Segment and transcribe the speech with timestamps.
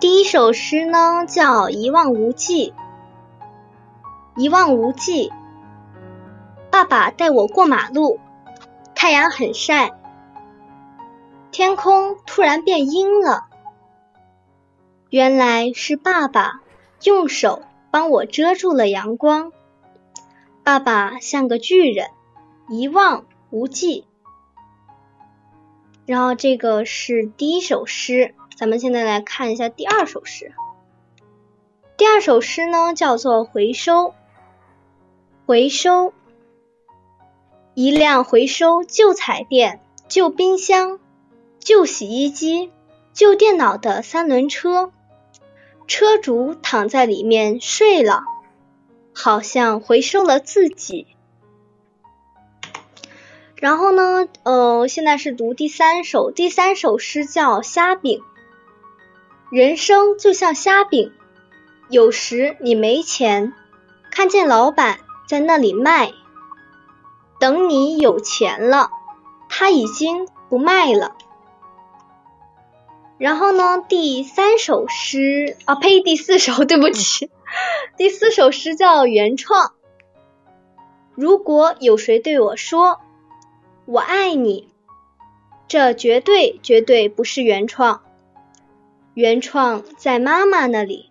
[0.00, 2.70] 第一首诗呢叫《一望无际》，
[4.40, 5.32] 一望无际。
[6.70, 8.20] 爸爸带我过马路，
[8.94, 9.98] 太阳很晒，
[11.50, 13.46] 天空突然变阴了。
[15.10, 16.60] 原来是爸爸
[17.02, 19.50] 用手帮我遮住了阳光。
[20.62, 22.10] 爸爸像个巨人，
[22.68, 24.06] 一望无际。
[26.06, 28.36] 然后这个是第一首诗。
[28.58, 30.52] 咱们现在来看一下第二首诗。
[31.96, 34.06] 第二首诗呢，叫做《回收》。
[35.46, 36.12] 回收，
[37.74, 40.98] 一辆回收旧彩电、旧冰箱、
[41.60, 42.72] 旧洗衣机、
[43.12, 44.90] 旧电脑的三轮车，
[45.86, 48.24] 车主躺在里面睡了，
[49.14, 51.06] 好像回收了自己。
[53.54, 58.18] 然后呢，呃，现在是读第三首，第三首诗叫《虾饼》。
[59.50, 61.12] 人生就像虾饼，
[61.88, 63.54] 有时你没钱，
[64.10, 66.12] 看见老板在那里卖，
[67.40, 68.90] 等你有钱了，
[69.48, 71.16] 他已经不卖了。
[73.16, 77.30] 然后呢，第三首诗啊，呸，第四首， 对不起，
[77.96, 79.72] 第四首诗叫原创。
[81.14, 83.00] 如果有谁对我说
[83.86, 84.68] 我爱你，
[85.68, 88.02] 这绝对绝对不是原创。
[89.18, 91.07] 原创在妈妈那里。